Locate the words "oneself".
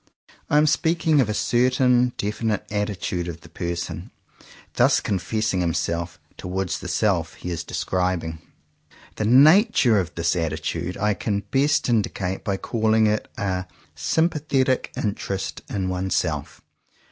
15.87-16.61